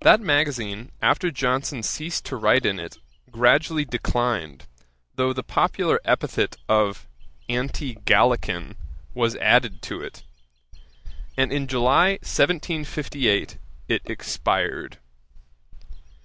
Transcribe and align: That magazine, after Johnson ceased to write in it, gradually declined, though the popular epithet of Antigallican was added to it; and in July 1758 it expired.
That 0.00 0.20
magazine, 0.20 0.90
after 1.00 1.30
Johnson 1.30 1.84
ceased 1.84 2.24
to 2.24 2.34
write 2.36 2.66
in 2.66 2.80
it, 2.80 2.98
gradually 3.30 3.84
declined, 3.84 4.66
though 5.14 5.32
the 5.32 5.44
popular 5.44 6.00
epithet 6.04 6.56
of 6.68 7.06
Antigallican 7.48 8.74
was 9.14 9.36
added 9.36 9.80
to 9.82 10.00
it; 10.02 10.24
and 11.36 11.52
in 11.52 11.68
July 11.68 12.14
1758 12.22 13.56
it 13.86 14.02
expired. 14.10 14.98